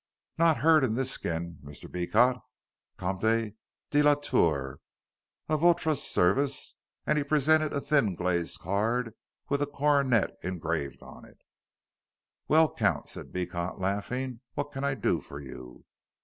[0.39, 1.87] "Not Hurd in this skin, Mr.
[1.87, 2.41] Beecot.
[2.97, 4.79] Comte de la Tour,
[5.47, 6.73] à votre service,"
[7.05, 9.13] and he presented a thin glazed card
[9.47, 11.41] with a coronet engraved on it.
[12.47, 15.85] "Well, Count," said Beecot, laughing, "what can I do for you?"